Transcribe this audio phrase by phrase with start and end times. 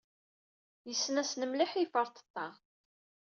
[0.87, 2.47] Yessen-asen mliḥ i iferṭeṭṭa.